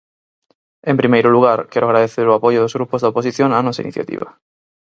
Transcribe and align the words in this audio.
En 0.91 0.95
primeiro 1.01 1.29
lugar, 1.35 1.59
quero 1.71 1.85
agradecer 1.87 2.25
o 2.27 2.35
apoio 2.37 2.59
dos 2.61 2.75
grupos 2.77 3.01
da 3.01 3.11
oposición 3.13 3.49
á 3.57 3.59
nosa 3.61 3.83
iniciativa. 3.85 4.27